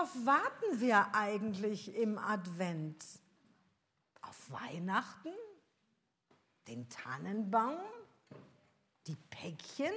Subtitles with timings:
[0.00, 3.04] Worauf warten wir eigentlich im Advent?
[4.22, 5.28] Auf Weihnachten?
[6.66, 7.76] Den Tannenbaum?
[9.06, 9.92] Die Päckchen?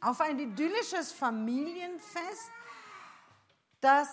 [0.00, 2.52] Auf ein idyllisches Familienfest,
[3.80, 4.08] das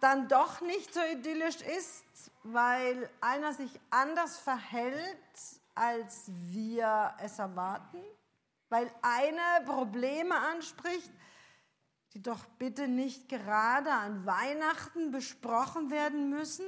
[0.00, 8.02] dann doch nicht so idyllisch ist, weil einer sich anders verhält, als wir es erwarten?
[8.70, 11.12] Weil einer Probleme anspricht,
[12.14, 16.64] die doch bitte nicht gerade an Weihnachten besprochen werden müssen,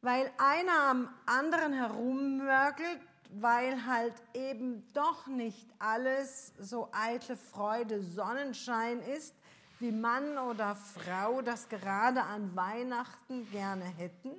[0.00, 3.00] weil einer am anderen herummörkelt,
[3.30, 9.34] weil halt eben doch nicht alles so eitle Freude, Sonnenschein ist,
[9.80, 14.30] wie Mann oder Frau das gerade an Weihnachten gerne hätten?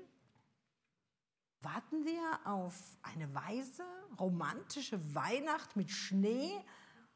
[1.62, 3.84] Warten wir auf eine weise,
[4.20, 6.52] romantische Weihnacht mit Schnee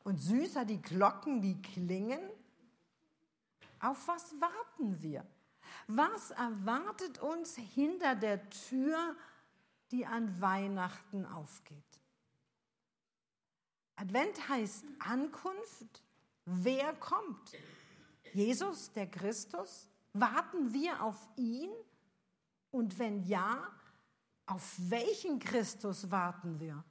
[0.03, 2.19] und süßer die Glocken, die klingen?
[3.79, 5.25] Auf was warten wir?
[5.87, 9.15] Was erwartet uns hinter der Tür,
[9.91, 11.83] die an Weihnachten aufgeht?
[13.95, 16.03] Advent heißt Ankunft.
[16.45, 17.51] Wer kommt?
[18.33, 19.89] Jesus, der Christus?
[20.13, 21.69] Warten wir auf ihn?
[22.71, 23.67] Und wenn ja,
[24.45, 26.83] auf welchen Christus warten wir?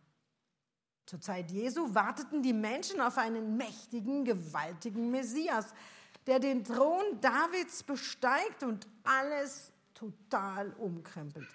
[1.06, 5.73] Zur Zeit Jesu warteten die Menschen auf einen mächtigen, gewaltigen Messias,
[6.29, 11.48] der den Thron Davids besteigt und alles total umkrempelt.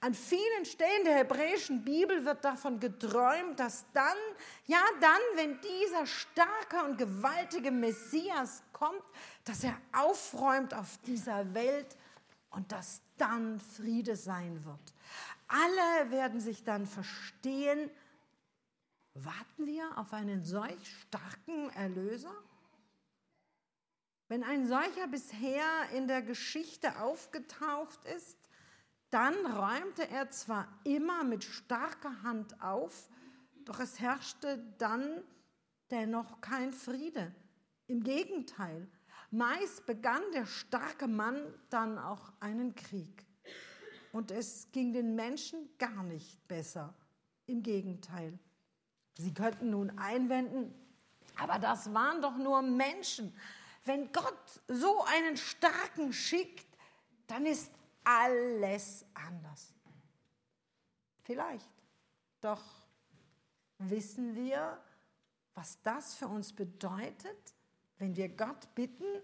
[0.00, 4.16] An vielen Stellen der hebräischen Bibel wird davon geträumt, dass dann,
[4.66, 9.02] ja dann, wenn dieser starke und gewaltige Messias kommt,
[9.44, 11.96] dass er aufräumt auf dieser Welt
[12.50, 14.94] und dass dann Friede sein wird.
[15.48, 17.90] Alle werden sich dann verstehen.
[19.14, 22.34] Warten wir auf einen solch starken Erlöser?
[24.28, 28.36] Wenn ein solcher bisher in der Geschichte aufgetaucht ist,
[29.10, 33.08] dann räumte er zwar immer mit starker Hand auf,
[33.64, 35.22] doch es herrschte dann
[35.90, 37.32] dennoch kein Friede.
[37.86, 38.88] Im Gegenteil,
[39.30, 43.24] meist begann der starke Mann dann auch einen Krieg.
[44.12, 46.94] Und es ging den Menschen gar nicht besser.
[47.46, 48.38] Im Gegenteil.
[49.18, 50.74] Sie könnten nun einwenden,
[51.38, 53.32] aber das waren doch nur Menschen.
[53.86, 56.66] Wenn Gott so einen Starken schickt,
[57.28, 57.70] dann ist
[58.02, 59.72] alles anders.
[61.22, 61.70] Vielleicht.
[62.40, 62.62] Doch
[63.78, 64.80] wissen wir,
[65.54, 67.54] was das für uns bedeutet,
[67.98, 69.22] wenn wir Gott bitten,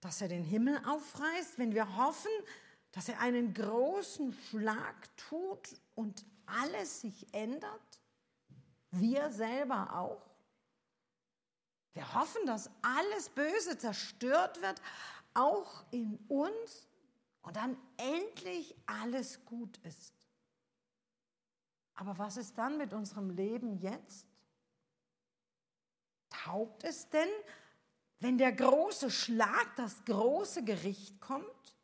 [0.00, 2.30] dass er den Himmel aufreißt, wenn wir hoffen,
[2.92, 8.00] dass er einen großen Schlag tut und alles sich ändert?
[8.90, 10.29] Wir selber auch?
[11.92, 14.80] Wir hoffen, dass alles Böse zerstört wird,
[15.34, 16.88] auch in uns
[17.42, 20.14] und dann endlich alles gut ist.
[21.94, 24.26] Aber was ist dann mit unserem Leben jetzt?
[26.30, 27.28] Taugt es denn,
[28.20, 31.76] wenn der große Schlag, das große Gericht kommt?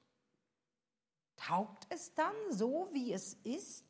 [1.37, 3.85] Taugt es dann so, wie es ist?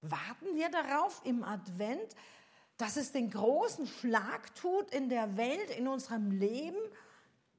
[0.00, 2.14] Warten wir darauf im Advent,
[2.78, 6.78] dass es den großen Schlag tut in der Welt, in unserem Leben,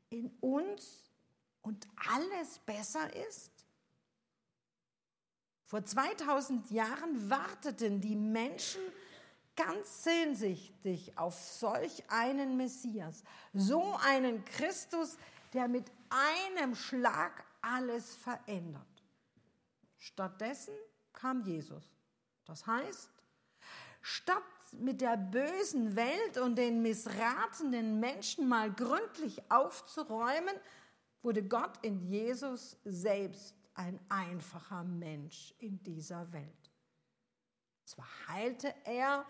[0.09, 1.03] in uns
[1.61, 3.51] und alles besser ist?
[5.65, 8.81] Vor 2000 Jahren warteten die Menschen
[9.55, 15.17] ganz sehnsüchtig auf solch einen Messias, so einen Christus,
[15.53, 18.81] der mit einem Schlag alles verändert.
[19.97, 20.73] Stattdessen
[21.11, 21.83] kam Jesus.
[22.45, 23.11] Das heißt,
[24.01, 24.43] statt
[24.73, 30.55] mit der bösen Welt und den missratenen Menschen mal gründlich aufzuräumen,
[31.21, 36.71] wurde Gott in Jesus selbst ein einfacher Mensch in dieser Welt.
[37.85, 39.25] Zwar heilte er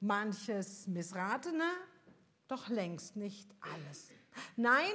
[0.00, 1.70] manches Missratene,
[2.46, 4.10] doch längst nicht alles.
[4.56, 4.92] Nein,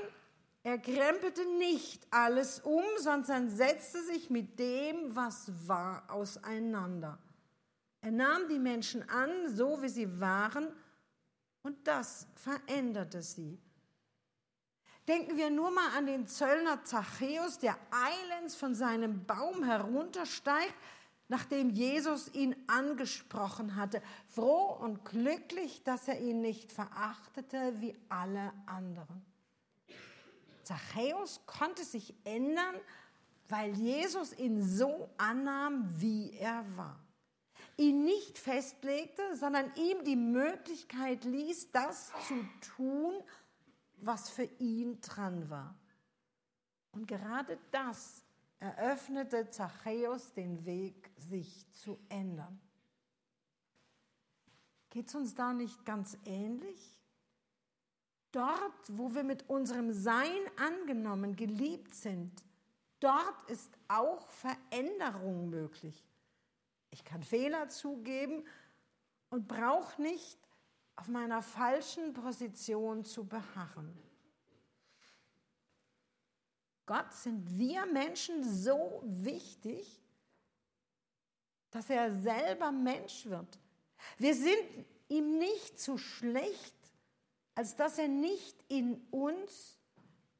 [0.63, 7.19] er krempelte nicht alles um, sondern setzte sich mit dem, was war, auseinander.
[8.03, 10.67] Er nahm die Menschen an, so wie sie waren,
[11.61, 13.57] und das veränderte sie.
[15.07, 20.75] Denken wir nur mal an den Zöllner Zachäus, der eilends von seinem Baum heruntersteigt,
[21.29, 28.51] nachdem Jesus ihn angesprochen hatte, froh und glücklich, dass er ihn nicht verachtete wie alle
[28.65, 29.25] anderen.
[30.63, 32.75] Zachäus konnte sich ändern,
[33.47, 37.02] weil Jesus ihn so annahm, wie er war.
[37.77, 42.35] Ihn nicht festlegte, sondern ihm die Möglichkeit ließ, das zu
[42.75, 43.15] tun,
[43.97, 45.75] was für ihn dran war.
[46.91, 48.23] Und gerade das
[48.59, 52.61] eröffnete Zachäus den Weg, sich zu ändern.
[54.89, 56.79] Geht es uns da nicht ganz ähnlich?
[58.31, 62.31] Dort, wo wir mit unserem Sein angenommen, geliebt sind,
[62.99, 66.03] dort ist auch Veränderung möglich.
[66.93, 68.45] Ich kann Fehler zugeben
[69.31, 70.37] und brauche nicht
[70.95, 73.97] auf meiner falschen Position zu beharren.
[76.85, 79.99] Gott sind wir Menschen so wichtig,
[81.71, 83.59] dass er selber Mensch wird.
[84.19, 86.75] Wir sind ihm nicht zu schlecht,
[87.55, 89.79] als dass er nicht in uns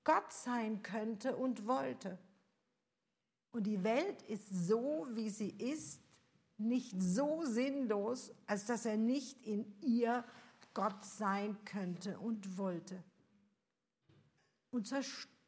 [0.04, 2.20] Gott sein könnte und wollte.
[3.54, 6.03] Und die Welt ist so, wie sie ist,
[6.63, 10.24] nicht so sinnlos, als dass er nicht in ihr
[10.74, 13.04] Gott sein könnte und wollte.
[14.71, 14.92] Und,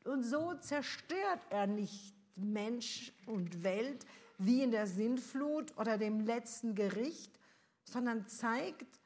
[0.05, 4.05] und so zerstört er nicht Mensch und Welt
[4.37, 7.39] wie in der Sintflut oder dem letzten Gericht,
[7.85, 8.99] sondern zeigt,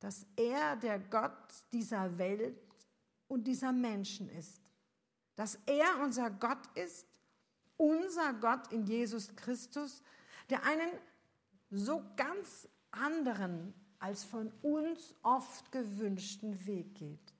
[0.00, 1.32] dass er der Gott
[1.72, 2.58] dieser Welt
[3.28, 4.60] und dieser Menschen ist.
[5.36, 7.06] Dass er unser Gott ist,
[7.76, 10.02] unser Gott in Jesus Christus,
[10.50, 10.90] der einen
[11.74, 17.34] so ganz anderen als von uns oft gewünschten Weg geht.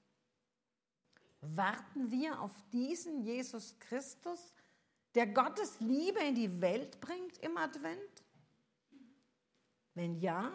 [1.41, 4.55] Warten wir auf diesen Jesus Christus,
[5.15, 8.25] der Gottes Liebe in die Welt bringt im Advent?
[9.95, 10.51] Wenn ja,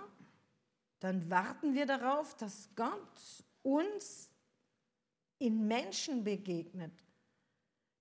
[0.99, 4.29] dann warten wir darauf, dass Gott uns
[5.37, 6.91] in Menschen begegnet,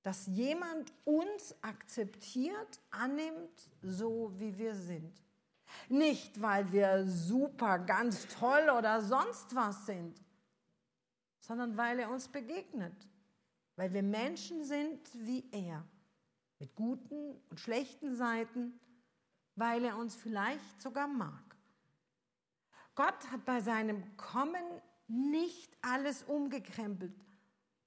[0.02, 5.27] dass jemand uns akzeptiert, annimmt, so wie wir sind.
[5.88, 10.23] Nicht, weil wir super, ganz toll oder sonst was sind,
[11.41, 12.94] sondern weil er uns begegnet,
[13.76, 15.85] weil wir Menschen sind wie er,
[16.59, 18.79] mit guten und schlechten Seiten,
[19.55, 21.56] weil er uns vielleicht sogar mag.
[22.94, 24.65] Gott hat bei seinem Kommen
[25.06, 27.15] nicht alles umgekrempelt,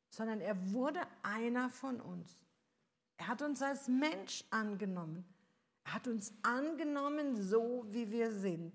[0.09, 2.45] sondern er wurde einer von uns.
[3.17, 5.25] Er hat uns als Mensch angenommen.
[5.83, 8.73] Er hat uns angenommen, so wie wir sind.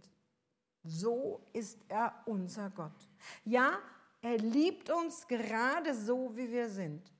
[0.84, 3.08] So ist er unser Gott.
[3.44, 3.78] Ja,
[4.22, 7.12] er liebt uns gerade so, wie wir sind.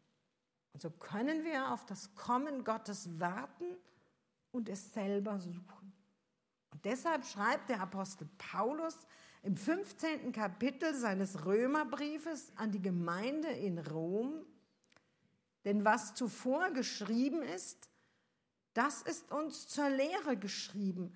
[0.72, 3.76] Und so können wir auf das Kommen Gottes warten
[4.52, 5.92] und es selber suchen.
[6.70, 8.98] Und deshalb schreibt der Apostel Paulus
[9.42, 10.32] im 15.
[10.32, 14.44] Kapitel seines Römerbriefes an die Gemeinde in Rom,
[15.64, 17.88] denn was zuvor geschrieben ist,
[18.76, 21.14] das ist uns zur Lehre geschrieben,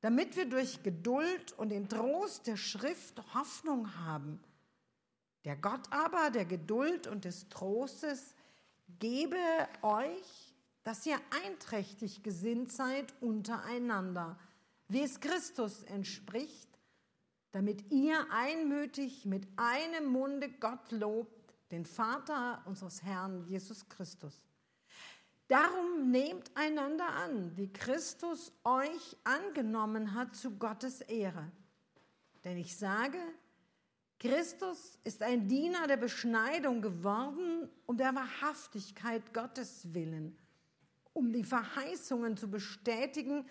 [0.00, 4.40] damit wir durch Geduld und den Trost der Schrift Hoffnung haben.
[5.44, 8.34] Der Gott aber der Geduld und des Trostes
[8.98, 9.36] gebe
[9.82, 10.54] euch,
[10.84, 14.38] dass ihr einträchtig gesinnt seid untereinander
[14.88, 16.68] wie es Christus entspricht,
[17.52, 24.42] damit ihr einmütig mit einem Munde Gott lobt, den Vater unseres Herrn Jesus Christus.
[25.48, 31.50] Darum nehmt einander an, wie Christus euch angenommen hat zu Gottes Ehre.
[32.44, 33.18] Denn ich sage,
[34.18, 40.36] Christus ist ein Diener der Beschneidung geworden, um der Wahrhaftigkeit Gottes willen,
[41.12, 43.46] um die Verheißungen zu bestätigen,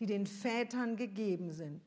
[0.00, 1.82] die den Vätern gegeben sind.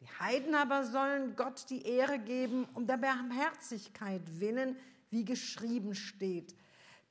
[0.00, 4.76] Die Heiden aber sollen Gott die Ehre geben, um der Barmherzigkeit willen,
[5.10, 6.54] wie geschrieben steht.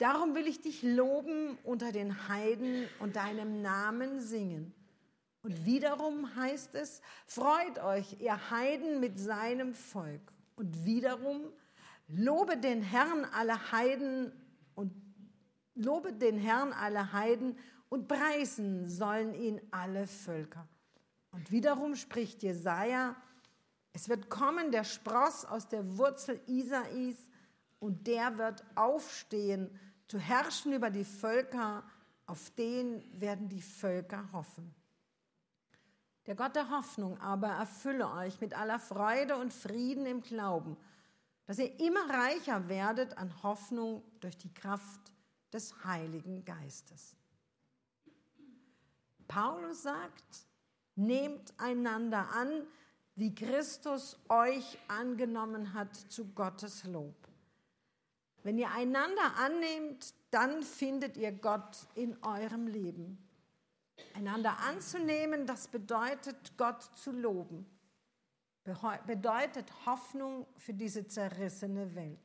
[0.01, 4.73] Darum will ich dich loben unter den Heiden und deinem Namen singen.
[5.43, 10.33] Und wiederum heißt es, freut euch, ihr Heiden mit seinem Volk.
[10.55, 11.41] Und wiederum,
[12.07, 14.33] lobe den Herrn alle Heiden
[14.73, 14.91] und
[15.75, 17.55] lobe den Herrn alle Heiden
[17.89, 20.67] und preisen sollen ihn alle Völker.
[21.29, 23.15] Und wiederum spricht Jesaja,
[23.93, 27.17] es wird kommen der Spross aus der Wurzel Isais
[27.77, 29.69] und der wird aufstehen,
[30.11, 31.83] zu herrschen über die Völker,
[32.25, 34.75] auf den werden die Völker hoffen.
[36.25, 40.75] Der Gott der Hoffnung aber erfülle euch mit aller Freude und Frieden im Glauben,
[41.45, 44.99] dass ihr immer reicher werdet an Hoffnung durch die Kraft
[45.53, 47.15] des Heiligen Geistes.
[49.29, 50.45] Paulus sagt,
[50.95, 52.67] nehmt einander an,
[53.15, 57.30] wie Christus euch angenommen hat zu Gottes Lob.
[58.43, 63.17] Wenn ihr einander annehmt, dann findet ihr Gott in eurem Leben.
[64.15, 67.65] Einander anzunehmen, das bedeutet Gott zu loben,
[69.05, 72.19] bedeutet Hoffnung für diese zerrissene Welt.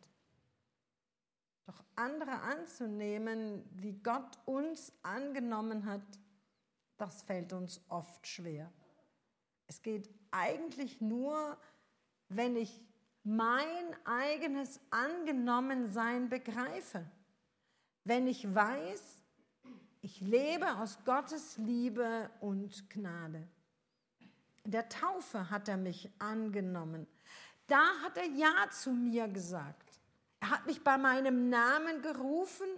[1.67, 6.07] Doch andere anzunehmen, wie Gott uns angenommen hat,
[6.97, 8.73] das fällt uns oft schwer.
[9.67, 11.59] Es geht eigentlich nur,
[12.29, 12.86] wenn ich
[13.27, 17.05] mein eigenes Angenommensein begreife.
[18.05, 19.21] Wenn ich weiß,
[20.01, 23.49] ich lebe aus Gottes Liebe und Gnade.
[24.63, 27.09] In der Taufe hat er mich angenommen.
[27.67, 30.01] Da hat er Ja zu mir gesagt.
[30.39, 32.69] Er hat mich bei meinem Namen gerufen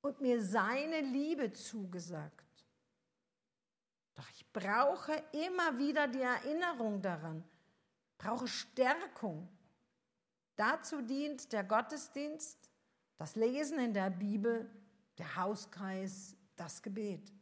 [0.00, 2.64] und mir seine Liebe zugesagt.
[4.16, 7.44] Doch ich brauche immer wieder die Erinnerung daran,
[8.18, 9.48] brauche Stärkung.
[10.56, 12.70] Dazu dient der Gottesdienst,
[13.18, 14.70] das Lesen in der Bibel,
[15.18, 17.32] der Hauskreis, das Gebet.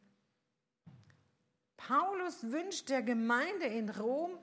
[1.76, 4.38] Paulus wünscht der Gemeinde in Rom,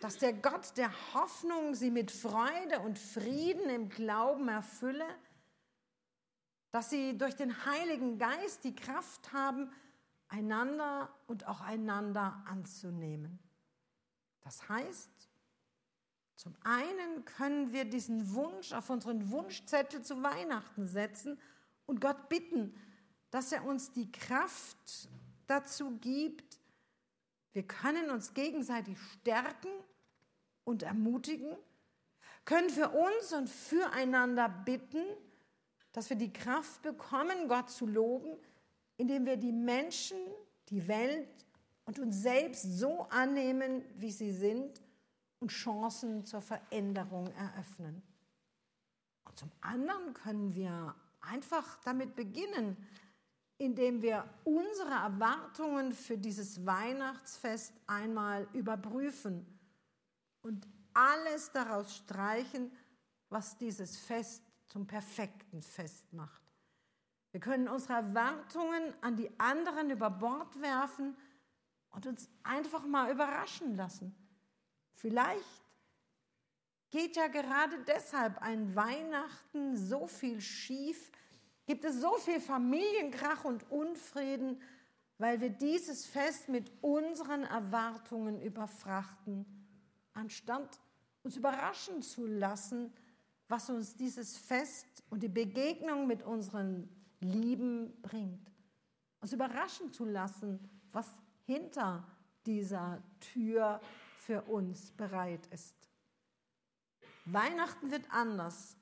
[0.00, 5.06] dass der Gott der Hoffnung sie mit Freude und Frieden im Glauben erfülle,
[6.72, 9.70] dass sie durch den Heiligen Geist die Kraft haben,
[10.28, 13.38] einander und auch einander anzunehmen.
[14.40, 15.28] Das heißt,
[16.42, 21.38] zum einen können wir diesen Wunsch auf unseren Wunschzettel zu Weihnachten setzen
[21.86, 22.74] und Gott bitten,
[23.30, 25.08] dass er uns die Kraft
[25.46, 26.58] dazu gibt.
[27.52, 29.70] Wir können uns gegenseitig stärken
[30.64, 31.56] und ermutigen,
[32.44, 35.04] können für uns und füreinander bitten,
[35.92, 38.36] dass wir die Kraft bekommen, Gott zu loben,
[38.96, 40.18] indem wir die Menschen,
[40.70, 41.28] die Welt
[41.84, 44.82] und uns selbst so annehmen, wie sie sind
[45.42, 48.00] und Chancen zur Veränderung eröffnen.
[49.24, 52.76] Und zum anderen können wir einfach damit beginnen,
[53.58, 59.44] indem wir unsere Erwartungen für dieses Weihnachtsfest einmal überprüfen
[60.42, 62.70] und alles daraus streichen,
[63.28, 66.42] was dieses Fest zum perfekten Fest macht.
[67.32, 71.16] Wir können unsere Erwartungen an die anderen über Bord werfen
[71.90, 74.21] und uns einfach mal überraschen lassen.
[74.94, 75.62] Vielleicht
[76.90, 81.10] geht ja gerade deshalb ein Weihnachten so viel schief,
[81.66, 84.60] gibt es so viel Familienkrach und Unfrieden,
[85.18, 89.46] weil wir dieses Fest mit unseren Erwartungen überfrachten,
[90.12, 90.80] anstatt
[91.22, 92.92] uns überraschen zu lassen,
[93.48, 96.88] was uns dieses Fest und die Begegnung mit unseren
[97.20, 98.50] Lieben bringt.
[99.20, 100.58] Uns überraschen zu lassen,
[100.90, 101.14] was
[101.46, 102.04] hinter
[102.44, 103.80] dieser Tür
[104.26, 105.74] für uns bereit ist.
[107.24, 108.76] Weihnachten wird anders,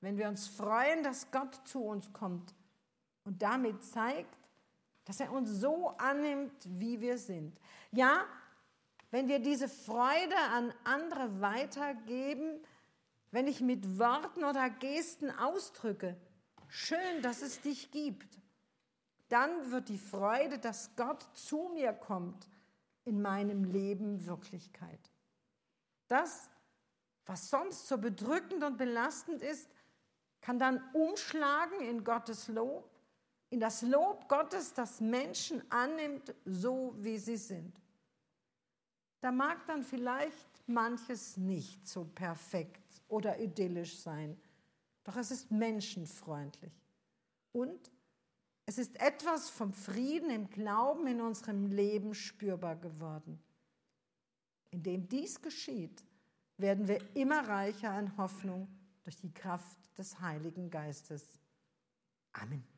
[0.00, 2.54] wenn wir uns freuen, dass Gott zu uns kommt
[3.24, 4.36] und damit zeigt,
[5.04, 7.58] dass er uns so annimmt, wie wir sind.
[7.92, 8.24] Ja,
[9.10, 12.60] wenn wir diese Freude an andere weitergeben,
[13.30, 16.16] wenn ich mit Worten oder Gesten ausdrücke,
[16.68, 18.38] schön, dass es dich gibt,
[19.28, 22.48] dann wird die Freude, dass Gott zu mir kommt,
[23.04, 25.10] in meinem Leben Wirklichkeit.
[26.08, 26.50] Das,
[27.26, 29.68] was sonst so bedrückend und belastend ist,
[30.40, 32.90] kann dann umschlagen in Gottes Lob,
[33.50, 37.74] in das Lob Gottes, das Menschen annimmt, so wie sie sind.
[39.20, 44.38] Da mag dann vielleicht manches nicht so perfekt oder idyllisch sein,
[45.02, 46.74] doch es ist menschenfreundlich.
[47.52, 47.90] Und
[48.66, 53.42] es ist etwas vom Frieden im Glauben in unserem Leben spürbar geworden.
[54.70, 56.04] Indem dies geschieht,
[56.56, 58.68] werden wir immer reicher an Hoffnung
[59.02, 61.38] durch die Kraft des Heiligen Geistes.
[62.32, 62.73] Amen.